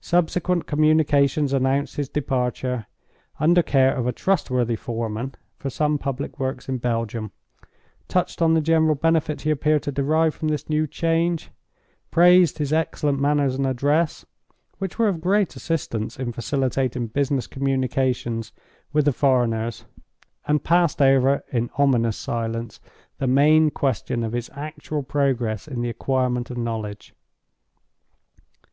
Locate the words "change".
10.86-11.50